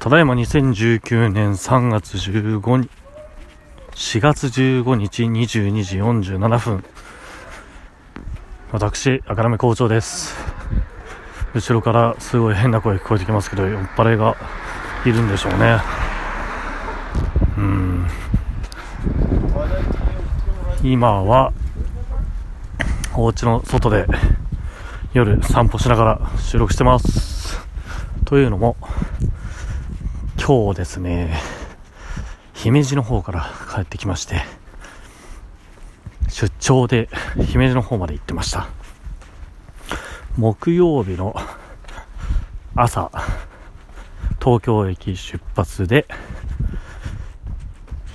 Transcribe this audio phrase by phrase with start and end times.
[0.00, 2.88] ただいま2019年3月15日、
[3.92, 6.84] 4月15日22時47分。
[8.72, 10.34] 私、赤目校長です。
[11.52, 14.36] 後ろからすごい変な声聞こえてきますけど、酔っ払いが
[15.04, 15.78] いるんでしょうね。
[17.58, 18.06] うん。
[20.82, 21.52] 今は、
[23.14, 24.06] お家の外で
[25.12, 27.60] 夜散歩しながら収録してます。
[28.24, 28.76] というのも、
[30.50, 31.38] 今日ですね、
[32.54, 34.42] 姫路の方から帰ってきまして、
[36.28, 37.08] 出張で
[37.46, 38.66] 姫路の方まで行ってました。
[40.36, 41.36] 木曜日の
[42.74, 43.12] 朝、
[44.42, 46.08] 東京駅出発で、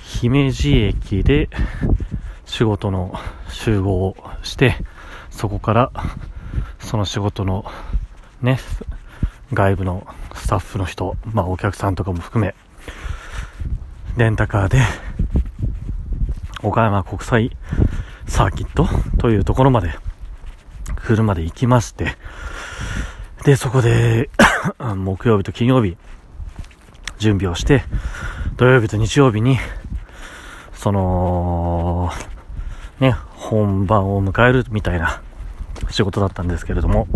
[0.02, 1.48] 姫路駅で
[2.44, 3.14] 仕事の
[3.48, 4.76] 集合をして、
[5.30, 5.90] そこから
[6.80, 7.64] その仕事の
[8.42, 8.58] ね、
[9.54, 12.54] 外部のスタッフの人、まあお客さんとかも含め、
[14.16, 14.80] レンタカーで、
[16.62, 17.56] 岡山国際
[18.26, 18.88] サーキット
[19.18, 19.90] というところまで、
[20.96, 22.16] 車で行きまして、
[23.44, 24.30] で、そこで
[24.78, 25.96] 木曜日と金曜日、
[27.18, 27.84] 準備をして、
[28.56, 29.58] 土曜日と日曜日に、
[30.74, 32.10] その、
[33.00, 35.20] ね、本番を迎えるみたいな
[35.90, 37.06] 仕事だったんですけれども、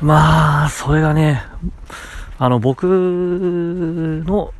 [0.00, 1.42] まあ、それがね、
[2.38, 4.54] あの、僕の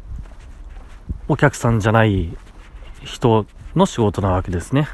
[1.29, 2.37] お客さんじゃない
[3.05, 4.89] 人の仕事なわけですね。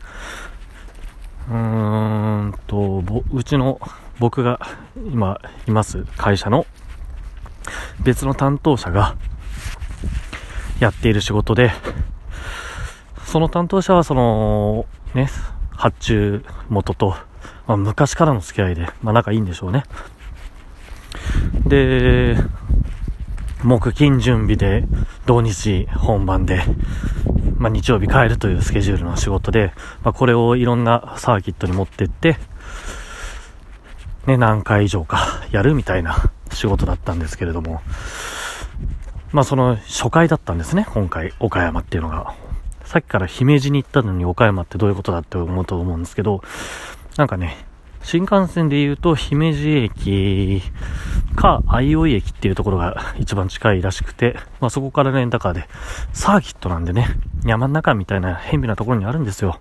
[1.49, 1.57] うー
[2.49, 3.81] んと、うちの
[4.19, 4.61] 僕が
[4.97, 6.67] 今います会社の
[8.03, 9.17] 別の担当者が
[10.79, 11.73] やっている仕事で、
[13.25, 15.31] その担当者はその、ね、
[15.71, 17.17] 発注元と、
[17.67, 19.85] まあ、昔からの付き合いで、まあ仲いいんでしょうね。
[21.67, 22.37] で、
[23.63, 24.85] 木金準備で、
[25.27, 26.63] 土日本番で、
[27.57, 32.37] まあ、日曜日帰るというスケジュールの仕事で、まあ、これをいろんなサーキットに持ってって、
[34.27, 37.83] ね、何回以上かやるみたいな仕事だったんですけれども、
[39.33, 42.35] まあその初回だったんですね、今回、岡山っていうのが。
[42.85, 46.43] さっきから姫路に行ったのに岡山ってどういうことだって思うと思うんですけど、
[47.17, 47.57] なんかね、
[48.03, 50.63] 新幹線で言うと、姫路駅
[51.35, 55.69] か、相生駅っていうところが 一番近いらしくて、まあそこからレンタカーで、
[56.13, 57.09] サーキットなんでね、
[57.45, 59.59] 山の中みたいな偏僻なところにあるんですよ。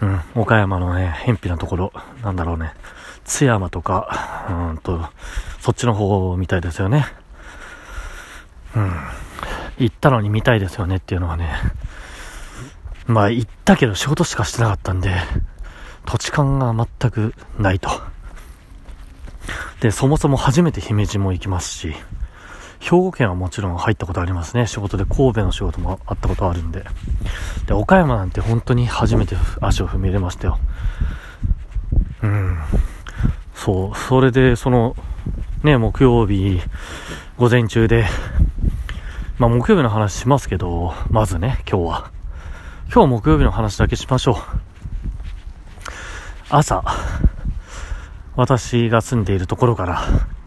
[0.00, 2.74] うん、岡山のね、偏僻なところ、なんだろうね、
[3.24, 5.08] 津山とか、うんと、
[5.60, 7.06] そっちの方みたいですよね。
[8.74, 8.92] うん。
[9.78, 11.54] 行ったのに見たいですよねっていうのはね、
[13.06, 15.10] まあ行ったけど仕事しかしてなかったんで、
[16.04, 17.90] 土地勘が全くないと。
[19.82, 21.92] で、そもそも初めて姫路も行きますし、
[22.78, 24.68] 兵庫県はもちろん入ったことありますね。
[24.68, 26.84] 仕事で神戸の仕事もあったことあるんで。
[27.66, 30.60] で、岡山なんて本当に初めて足を踏み入れましたよ。
[32.22, 32.58] うん。
[33.56, 33.98] そう。
[33.98, 34.94] それで、その、
[35.64, 36.60] ね、木曜日、
[37.36, 38.06] 午前中で、
[39.38, 42.10] まあ木曜日の話しますけど、まずね、今日は。
[42.94, 44.36] 今日木曜日の話だけしましょう。
[46.50, 46.84] 朝、
[48.36, 50.02] 私が住んでいるところから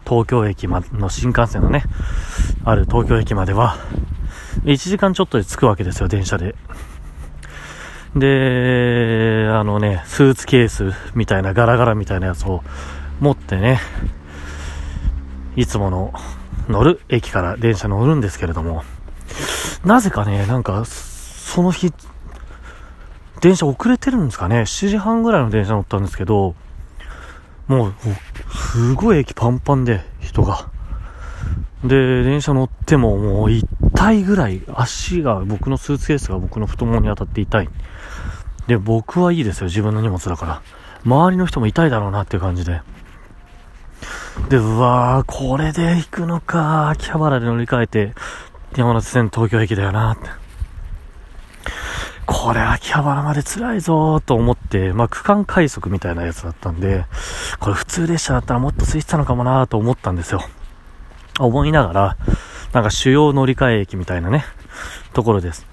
[0.06, 1.84] 東京駅まの新幹線のね、
[2.64, 3.78] ある東京駅までは、
[4.64, 6.56] 1時間ちょっとで着くわけですよ、電車で。
[8.16, 12.64] で、あのね、スーツケースみたいなガラガラみたいなやつを
[13.20, 13.80] 持ってね、
[15.56, 16.14] いつもの
[16.70, 18.84] 乗る駅から電車乗るんですけれども、
[19.84, 21.94] なぜかね、なんか、その日、
[23.42, 26.56] 電車遅れてるんですかね ?7 時半ぐらいの電車乗ったんですけど、
[27.68, 27.94] もう、
[28.56, 30.70] すごい駅パンパンで、人が。
[31.84, 37.70] で、電車乗ってももう痛いぐらい、足が、僕のスーツケースが僕の太ももに当たって痛い。
[38.68, 40.62] で、僕はいいですよ、自分の荷物だから。
[41.06, 42.82] 周りの人も痛いだろうなっていう感じで。
[44.50, 48.14] で、うわー、これで行くのか、秋葉原で乗り換えて、
[48.76, 50.45] 山手線東京駅だよなって。
[52.26, 57.06] これ秋葉原まで辛いぞと思って、まあ、区間快速みたいなやつだったんで、
[57.60, 60.42] これ普通列車だったらもっと空いてたのかもなと思ったんですよ。
[61.40, 62.18] 思いながら、
[62.74, 64.46] なんか主要乗り換え駅みたいなね、
[65.14, 65.66] ところです。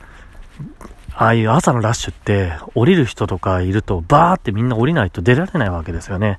[1.15, 6.39] ああいう朝のラッシュって、降りる人とかいると、バーってみんな降りないと出られないわけですよね。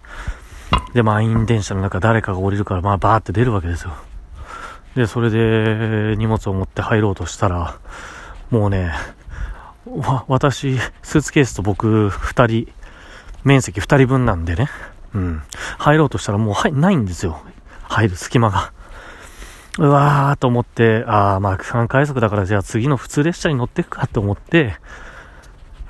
[0.94, 3.94] で、満員電車の中誰かが降りるから、まあバーって出るわけですよ。
[4.96, 7.78] で、それで荷物を持って入ろうとしたら、
[8.50, 8.94] もうね、
[9.86, 12.68] わ、私、スーツケースと僕、二人、
[13.44, 14.70] 面積二人分なんでね。
[15.14, 15.44] うん。
[15.78, 17.42] 入ろうとしたらもう、はい、ないんですよ。
[17.84, 18.72] 入る隙間が。
[19.80, 24.76] うわーと思って、あーまあ区間快速だからじゃあ次の普通列車に乗っていくかと思って、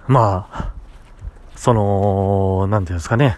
[0.07, 0.73] まあ、
[1.55, 3.37] その、なんていうんですかね、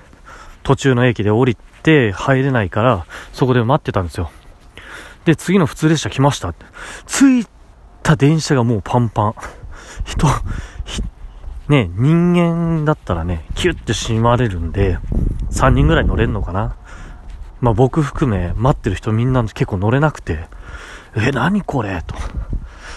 [0.64, 4.32] 途中の駅で降りて入れないから、そこで待ってたんですよ。
[5.26, 6.54] で、次の普通列車来ました。
[7.08, 7.48] 着い
[8.04, 9.36] た電車がもうパンパン。
[10.06, 10.28] 人、
[11.68, 15.00] ね、人間だったらね、キュッて閉まれるんで、
[15.52, 16.76] 3人ぐらい乗れんのかな？
[17.60, 20.48] まあ僕含め待ってる人みんな結構乗れなくて、
[21.16, 22.04] え、何これ？
[22.06, 22.16] と。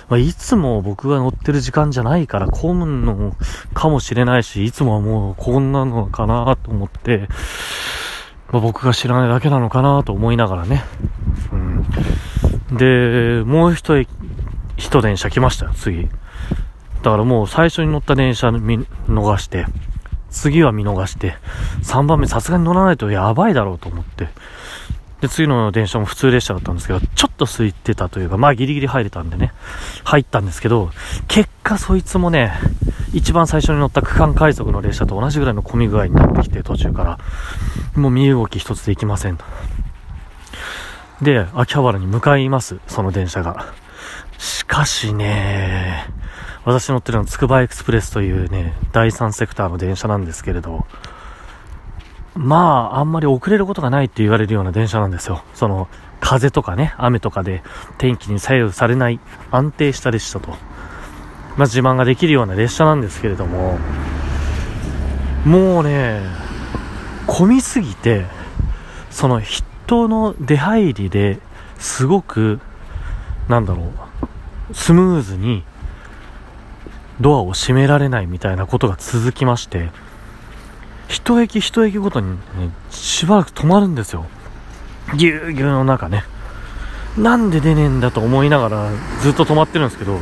[0.08, 3.36] まあ、いつも僕が乗ってる時間じゃないから混むの
[3.74, 6.56] かもしれないし、いつもはもうこんなのかな？
[6.56, 7.28] と思って、
[8.50, 10.02] まあ、僕が知らないだけなのかな？
[10.02, 10.84] と思いながらね。
[11.52, 11.86] うん。
[12.76, 14.08] で、もう一駅、
[14.76, 16.08] 一電車来ましたよ、次。
[17.02, 19.66] だからもう最初に乗った電車見逃して、
[20.30, 21.36] 次は見逃して、
[21.82, 24.28] 3番目さすがに乗らないとやばいだろうと思って、
[25.20, 29.52] で、次の電車も普通列車だったんですけど、ちょっと空いてたというか、まあギリギリ入れたんでね、
[30.04, 30.90] 入ったんですけど、
[31.26, 32.52] 結果そいつもね、
[33.12, 37.18] 一番最初に乗った区間快速の列車と同じぐらいの混み具合になってきて、途中から、
[37.96, 39.44] もう身動き一つできませんと。
[41.22, 43.72] で、秋葉原に向かいます、その電車が。
[44.38, 46.06] しかしね、
[46.64, 50.86] 私乗ってるのはつくばエクスプレスというね、第三セクターの電車なんですけれど、
[52.34, 55.42] まあ、あんまり遅れることがないって言われるような電車なんですよ。
[55.54, 55.88] その、
[56.20, 57.62] 風とかね、雨とかで
[57.96, 59.20] 天気に左右されない
[59.50, 63.78] 安定した列車と、まあ自慢ができるような列車なんですけれども、
[65.44, 66.20] もうね、
[67.26, 68.26] 混みすぎて、
[69.10, 71.38] その人の出入りで
[71.78, 72.60] すごく、
[73.48, 73.84] なんだろ
[74.70, 75.64] う、スムーズに
[77.20, 79.90] ドアを閉められないみたいなことが続きまして、
[81.08, 82.38] 一駅一駅ごとに、ね、
[82.90, 84.26] しばらく止まるんですよ。
[85.16, 86.24] ぎゅうぎゅうの中ね。
[87.16, 90.18] なんで出ねえんだと思いながらずっと止まってるんですけど、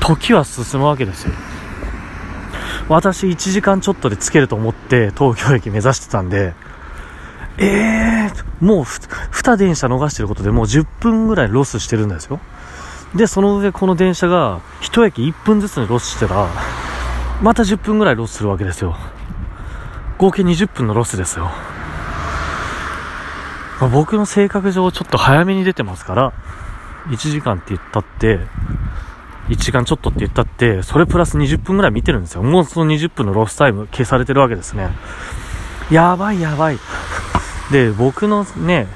[0.00, 1.32] 時は進むわけですよ。
[2.88, 6.54] 私1時間ちょっとで着けると思って東京駅目指してたんで、
[7.58, 12.40] えー、もう2電車逃してることでもう10分ぐらいロスしてるんですよ。
[13.14, 16.48] で、その上この電車が1駅1分ずつにロスしてたら、
[17.42, 18.96] また10分ぐらいロスするわけですよ。
[20.18, 21.50] 合計20分のロスですよ。
[23.80, 26.32] まあ、僕の性格上ちょっと早めに出てますから、
[27.08, 28.40] 1時間って言ったって、
[29.48, 32.42] 1時間ちょっとって言ったって、それプラス20分ぐらい見てるんですよ。
[32.42, 34.90] もうその20分のロスタイム消されてるわけですね。
[35.90, 36.78] やばいやばい。
[37.72, 38.86] で、僕のね、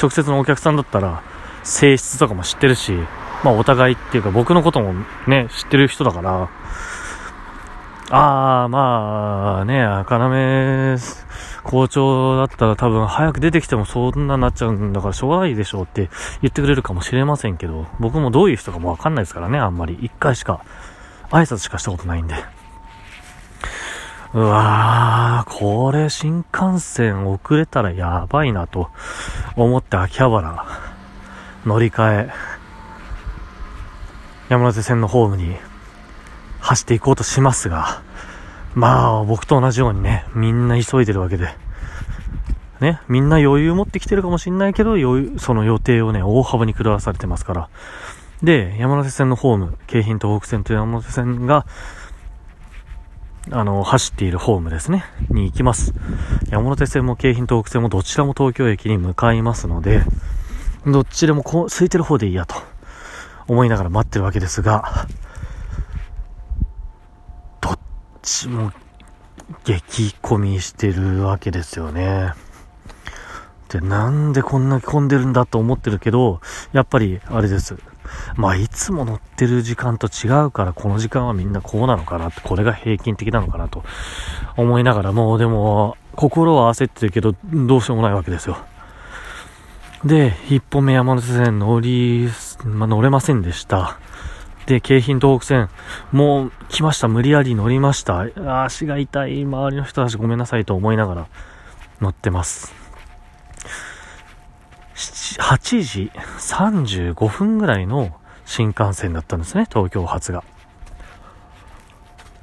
[0.00, 1.22] 直接のお客さんだったら、
[1.62, 2.98] 性質とかも知ってるし、
[3.44, 4.94] まあお互いっていうか僕のことも
[5.28, 6.48] ね、知ってる人だから、
[8.10, 10.96] ああ、まあね、赤なめ
[11.62, 16.10] 校長だったら多分早く出てきてもそんなになっちゃうんだからしょうがないでしょうって
[16.42, 19.98] 言ってくれるかもしれませんけど、僕もどういう人かもわかんないですからね、あんまり。
[20.00, 20.64] 一回しか、
[21.30, 22.34] 挨拶しかしたことないんで。
[24.34, 28.90] うわー、これ新幹線遅れたらやばいなと
[29.54, 30.66] 思って秋葉原
[31.64, 32.30] 乗り換え、
[34.48, 35.56] 山手線のホームに
[36.60, 38.02] 走っていこうとしますが、
[38.74, 41.48] まあ、僕と同じようにね、みんな急いでるわけで。
[42.80, 47.68] ね、みんな余裕持ってきてるかもしんないけど、余裕、その予定をね、大幅に狂わされてますから。
[48.42, 51.66] で、山手線のホーム、京浜東北線と山手線が、
[53.50, 55.94] あの、走っているホームですね、に行きます。
[56.50, 60.02] 山手線も京浜東北線もどちらも東京駅に向かいますので、
[60.86, 62.56] どっちでもこう、空いてる方でいいやと、
[63.46, 65.06] 思いながら待ってるわけですが、
[67.60, 67.78] どっ
[68.22, 68.72] ちも
[69.64, 72.32] 激混みしてるわけですよね。
[73.68, 76.40] で、なんでこんな混んでるんだと思ってるけど、
[76.72, 77.76] やっぱりあれです。
[78.36, 83.82] まあ、いつも乗ってる時間と違うから、この時間はみんなこうなのかなって、これが平均的なのかなと
[84.56, 88.58] 思いながら、もうでも、心は焦ってるけど、どうしようもないわけですよ。
[90.04, 92.28] で、一本目山手線乗り、
[92.64, 93.98] ま、乗れませんでした。
[94.66, 95.70] で、京浜東北線、
[96.12, 98.26] もう来ました、無理やり乗りました。
[98.64, 101.26] 足が痛い、周りの人たちごめんなさいと思いながら
[102.02, 102.74] 乗ってます。
[104.94, 110.44] 8時35分ぐらいの新幹線だったんですね、東京発が。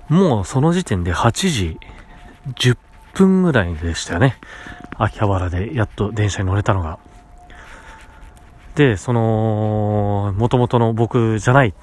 [0.10, 1.80] もうその時点で8時
[2.56, 2.78] 10
[3.14, 4.38] 分ぐらいでしたよね。
[4.98, 6.98] 秋葉原でやっと電車に乗れたのが。
[8.76, 11.74] で、その、元々の僕じゃない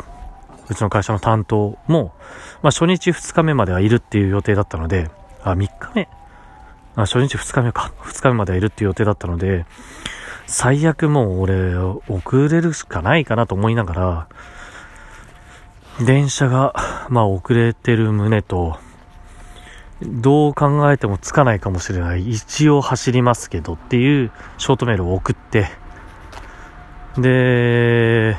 [0.71, 2.15] うちの会社の担当も、
[2.63, 5.11] まあ、初日2日目まではいるっていう予定だったので、
[5.43, 6.09] あ、3日目？
[6.97, 7.93] あ、初日2日目か。
[8.03, 9.65] 2日目まではいるっていう予定だったので、
[10.47, 14.29] 最悪もう俺、遅れるしかないかなと思いながら、
[16.05, 18.79] 電車が、まあ遅れてる旨と、
[20.01, 22.31] どう考えてもつかないかもしれない。
[22.31, 25.69] 一応走りますけどっていうショートメールを送って、
[27.17, 28.37] で、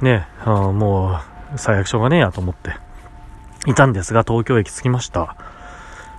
[0.00, 1.20] ね、あも
[1.54, 2.76] う最悪しょうがねえやと思って
[3.66, 5.36] いたんですが、東京駅着きました。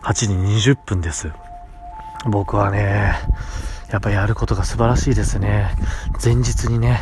[0.04, 1.32] 8時20分です。
[2.26, 3.14] 僕はね、
[3.92, 5.76] やっぱやることが素晴らしいですね。
[6.24, 7.00] 前日にね、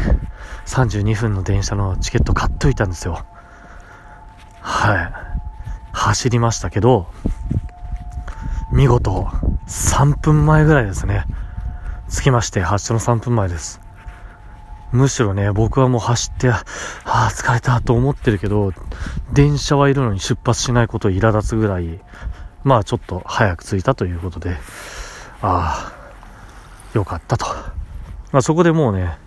[0.66, 3.24] 32分の電車のチケット買っといたんですよ。
[4.62, 5.12] はい。
[5.92, 7.08] 走りましたけど、
[8.72, 9.28] 見事、
[9.68, 11.26] 3分前ぐらいですね。
[12.12, 13.80] 着きまして、発車の3分前です。
[14.92, 16.64] むしろね、僕はもう走って、あ
[17.06, 18.74] あ、疲れたと思ってるけど、
[19.32, 22.02] 電車はいるのに出発しないことを苛立つぐらい、
[22.66, 24.58] まあちょっと早く着いたということで、
[25.42, 25.94] あ
[26.94, 27.46] あ、よかったと。
[28.34, 29.18] まあそこでもうね、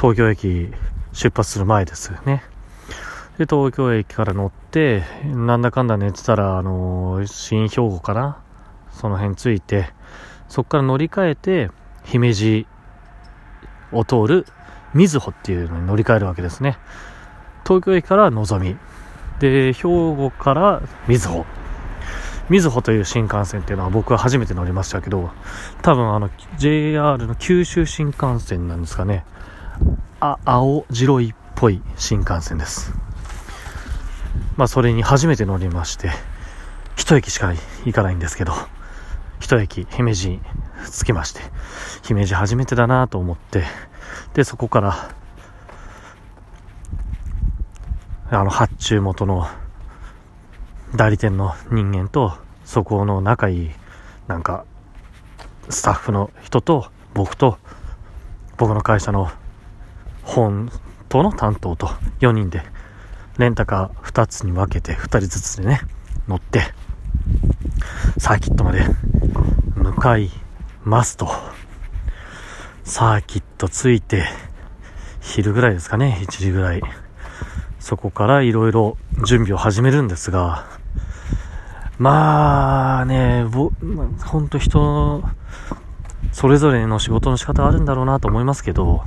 [0.00, 0.72] 東京駅
[1.12, 2.42] 出発する前ですね。
[3.36, 8.38] で、東京駅から乗って、なんだかんだ寝てたら、あのー、新兵庫かな？
[8.92, 9.90] その辺着いて、
[10.48, 11.70] そこから乗り換えて、
[12.04, 12.66] 姫路
[13.92, 14.46] を通る
[14.94, 16.78] みずほっていうのに乗り換えるわけですね。
[17.64, 18.76] 東京駅からのぞみ。
[19.38, 21.46] で、兵庫からみずほ。
[22.48, 25.30] みずほという新幹線っていうのは僕は初めて乗りましたけど、
[25.80, 26.28] 多分あの
[26.58, 29.24] JR の九州新幹線なんですかね。
[30.20, 32.92] あ、青白いっぽい新幹線です。
[34.56, 36.10] まあそれに初めて乗りまして、
[36.96, 37.52] 一駅しか
[37.84, 38.52] 行かないんですけど、
[39.42, 40.40] 一駅姫路に
[41.02, 41.40] 着きまして、
[42.04, 43.64] 姫路初めてだなと思って、
[44.34, 45.10] で、そこから、
[48.30, 49.48] あの、発注元の
[50.94, 52.34] 代理店の人間と、
[52.64, 53.70] そこの仲いい、
[54.28, 54.64] なんか、
[55.68, 57.58] スタッフの人と、僕と、
[58.58, 59.28] 僕の会社の
[60.22, 60.70] 本
[61.08, 61.88] 当の担当と
[62.20, 62.62] 4人で、
[63.38, 65.80] レンタカー2つに分けて2人ずつでね、
[66.28, 66.62] 乗って、
[68.18, 68.84] サーキットまで
[70.18, 70.30] い
[70.84, 71.28] ますと。
[72.82, 74.24] サーキット着いて、
[75.20, 76.82] 昼ぐらいですかね、1時ぐらい。
[77.78, 80.66] そこからいろいろ準備を始めるんですが、
[81.98, 83.70] まあね、ぼ、
[84.24, 85.22] ほんと人、
[86.32, 89.04] それぞれの仕事の仕方あるんだろうなと思いますけど、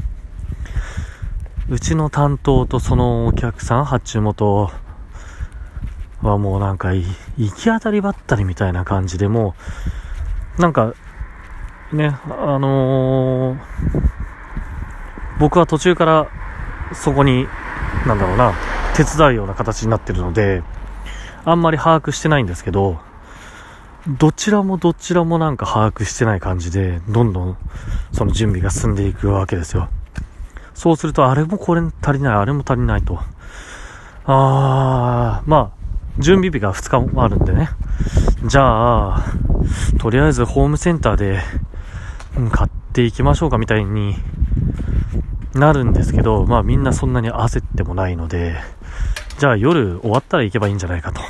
[1.67, 4.71] うちの担当とそのお客さん、発注元
[6.21, 7.05] はもうなんか、行
[7.53, 10.04] き当たりばったりみたいな感じでもう、
[10.57, 10.93] なんか、
[11.91, 13.59] ね、あのー、
[15.39, 16.27] 僕は途中から
[16.93, 17.47] そこに、
[18.07, 18.53] なんだろうな、
[18.95, 20.63] 手伝うような形になってるので、
[21.43, 23.00] あんまり把握してないんですけど、
[24.07, 27.57] どちらもどちらもなんか把握してない感じで、どんどん
[28.12, 29.89] その準備が進んでいくわけですよ。
[30.74, 33.19] そうすると、あれもこれ足りない、あれも足りないと。
[34.25, 35.85] あー、まあ、
[36.19, 37.69] 準備日が2日もあるんでね。
[38.45, 39.24] じゃあ、
[40.00, 41.41] とりあえずホームセンターで
[42.51, 44.15] 買っていきましょうかみたいに
[45.53, 48.55] なるんですけど、まあみんなそんなに焦ってもないので、
[49.38, 51.22] じゃあ夜終わったら行けばいいんじゃないかと。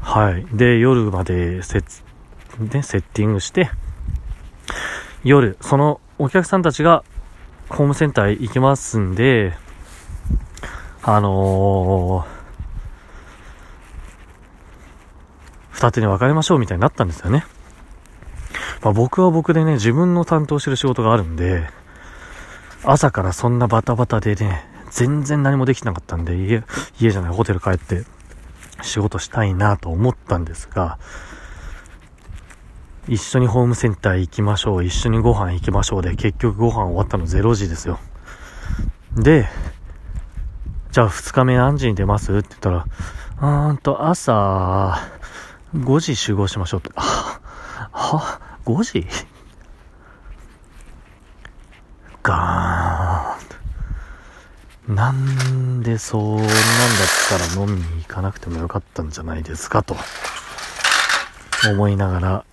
[0.00, 0.46] はい。
[0.52, 3.70] で、夜までセッ,、ね、セッティングして、
[5.24, 7.02] 夜、そのお客さんたちが
[7.70, 9.54] ホームセンター行きますんで、
[11.02, 12.41] あのー、
[15.72, 17.44] 二手に分かれましょうみたいになったんですよね。
[18.82, 21.68] まあ、僕は僕でね、自分の担当してる仕事があるんで、
[22.84, 26.62] 朝からそんなバタバタでね、全然何もできなかったんで、家、
[27.00, 28.04] 家じゃない、ホテル帰って
[28.82, 30.98] 仕事したいなと思ったんですが、
[33.08, 37.98] 一緒にホームセンター行きましょう、一緒にご飯行きましょうで、結局ご飯終わったの0時ですよ。
[39.16, 39.48] で、
[40.90, 42.36] じゃあ2日目何時に出ます？
[42.36, 42.86] って言ったら、
[43.40, 44.98] うーんと朝
[45.74, 46.90] 5時集合しましょうって。
[46.96, 47.40] は、
[47.92, 49.06] は、5時？
[52.22, 54.94] ガーン。
[54.94, 56.56] なんでそんなんだっ
[57.28, 59.96] たら飲みに行かなくてもよかったんじゃないですかと
[61.70, 62.44] 思いながら、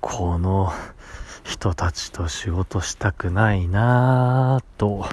[0.00, 0.72] この
[1.44, 5.06] 人たちと仕事したくないなぁと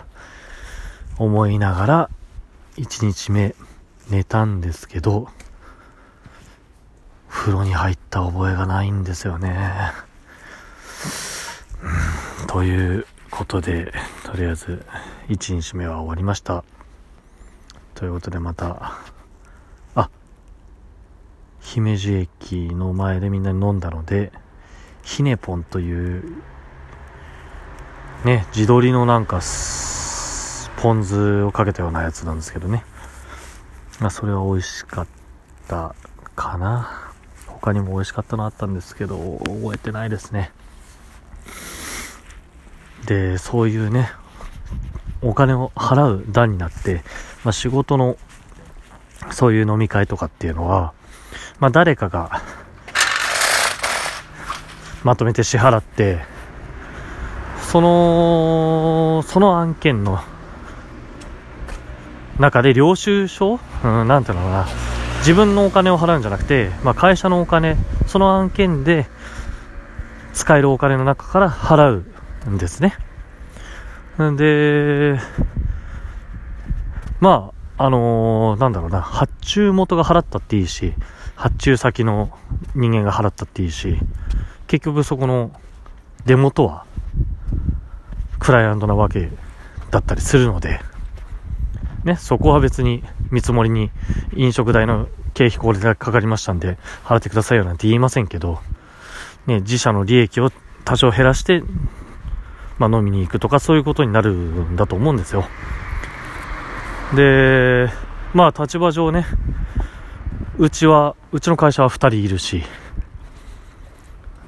[1.18, 2.10] 思いながら
[2.78, 3.56] 1日目
[4.10, 5.30] 寝たんですけど、
[7.46, 9.56] 風呂に入った覚えがないんですよね。
[12.42, 14.84] うんということで、とりあえず
[15.28, 16.64] 1日目は終わりました。
[17.94, 18.98] ということでまた、
[19.94, 20.10] あ、
[21.60, 24.32] 姫路駅の前でみんなに飲んだので、
[25.04, 26.24] ヒネポンという、
[28.24, 29.40] ね、地鶏のなんか、
[30.78, 32.84] ポン酢をかけたようなやつなんですけどね。
[34.00, 35.08] まあ、それは美味しかっ
[35.68, 35.94] た
[36.36, 37.05] かな。
[37.66, 40.52] 他にも美味しかったのあったんですけど、覚えてないですね。
[43.08, 44.12] で、そういうね、
[45.24, 47.04] お金を払う段になって、
[47.44, 48.18] まあ、仕事の
[49.32, 50.94] そういう飲み会とかっていうのは、
[51.60, 52.40] まあ、誰かが
[55.04, 56.24] まとめて支払って、
[57.64, 60.20] その、その案件の
[62.38, 63.60] 中で領収書？
[63.84, 64.85] うん、なんていうのかな。
[65.26, 69.08] 自分のお金を払うんじゃなくて、まあ、会社のお金、その案件で
[70.36, 72.06] 使えるお金の中から払
[72.46, 72.96] うんですね。
[74.22, 75.20] んで、
[77.20, 80.94] まあ、あのー、なんだろうな、発注元が払ったっていいし、
[81.36, 82.30] 発注先の
[82.76, 83.98] 人間が払ったっていいし、
[84.68, 85.50] 結局そこの
[86.28, 86.86] 出元は、
[88.38, 89.32] クライアントなわけ
[89.90, 90.82] だったりするので、
[92.06, 93.92] ね、そこは別に見積もりに
[94.36, 98.60] 飲食代の経費これだけかかりましたんで、払ってくださいよなんて言いませんけど、
[99.48, 100.52] ね、自社の利益を
[100.86, 101.64] 多少減らして、
[102.78, 105.46] まあ飲みに行くとかそういうことになるんだと思うんですよ。
[107.16, 107.90] で、
[108.34, 109.26] まあ立場上ね、
[110.60, 112.64] うちは、うちの会社は2人いるし、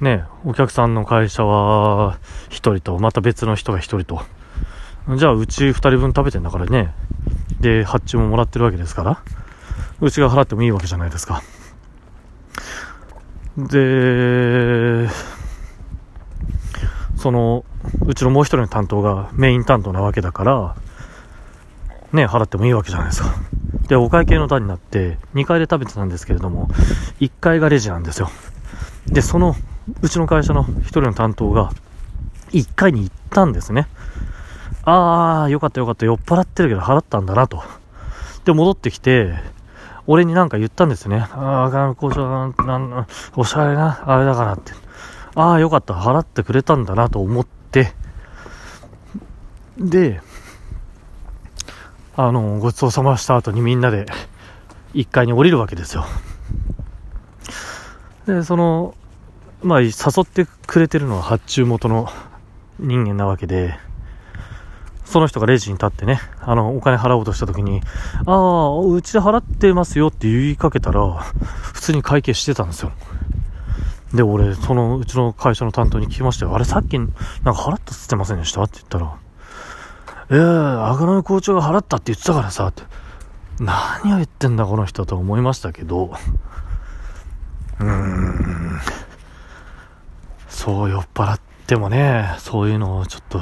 [0.00, 2.18] ね、お客さんの会社は
[2.50, 4.37] 1人と、また別の人が1人と。
[5.16, 6.92] じゃあ、うち2人分食べてんだからね。
[7.60, 9.22] で、発注ももらってるわけですから、
[10.00, 11.42] うちが払ってもいいわけじゃないですか。
[13.56, 15.08] で、
[17.16, 17.64] その、
[18.06, 20.76] うちのもう一人の担当がメイン担当なわけだから、
[22.12, 23.34] ね、払ってもいいわけじゃないですか。
[23.88, 26.68] で、お会計の段になって、2階で食べてたんですけれども、
[27.20, 28.30] 1階がレジなんですよ。
[29.06, 29.56] で、その、
[30.02, 31.70] うちの会社の1人の担当が、
[32.52, 33.88] 1階に行ったんですね。
[34.90, 37.62] あー、よかったよかった、酔っ払ってるけど払ったんだなと。
[38.46, 39.34] で、戻ってきて、
[40.06, 41.26] 俺になんか言ったんですね。
[41.32, 42.26] あー、校長
[42.64, 44.72] なん、おしゃれな、あれだからって。
[45.34, 47.92] あー、よかった、払ってくれたんだなと思って、
[49.78, 50.22] で、
[52.16, 54.06] あの、ごちそうさました後にみんなで
[54.94, 56.06] 1階に降りるわけですよ。
[58.26, 58.94] で、その、
[59.62, 59.90] まあ、誘
[60.22, 62.08] ってくれてるのは発注元の
[62.78, 63.78] 人間なわけで、
[65.10, 67.80] その人がレジに立ってね、あの、お金払おうとした時に、
[68.26, 71.02] ああ、うちで払ってますよって言いかけたら、
[71.72, 72.92] 普通に会計してたんですよ。
[74.12, 76.54] で、俺、その、うちの会社の担当に聞きましたよ。
[76.54, 78.62] あれ、さっき、なんか払ったっつってませんでした？
[78.64, 79.16] って言ったら、
[80.30, 82.82] ええー、赤の校長が払ったって言ってたからさ、って。
[83.60, 86.12] 何を言ってんだ、この人と思いましたけど、
[87.80, 88.78] うーん、
[90.48, 93.40] そう酔っ払ってもね、そういうのをちょっと、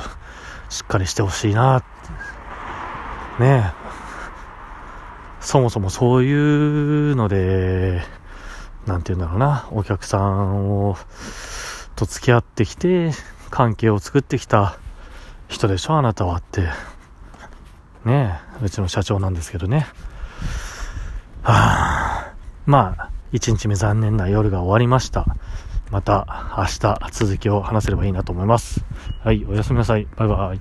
[0.68, 1.83] しっかりしてほしいな、
[3.38, 3.72] ね
[5.40, 8.02] そもそもそういうので、
[8.85, 10.96] なんて言うんだろうな、お客さんを、
[11.94, 13.12] と付き合ってきて、
[13.50, 14.76] 関係を作ってきた
[15.48, 16.62] 人でしょ、あなたはって。
[18.05, 19.87] ねえうちの社長なんですけどね。
[21.42, 22.33] はあ、
[22.64, 25.26] まあ、一日目残念な夜が終わりました。
[25.90, 28.85] また明日続きを話せればいいなと思います。
[29.22, 30.07] はい、おやすみなさい。
[30.16, 30.61] バイバイ。